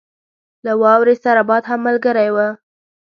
له 0.65 0.73
واورې 0.81 1.15
سره 1.23 1.41
باد 1.49 1.63
هم 1.69 1.79
ملګری 1.87 2.29
وو. 2.35 2.49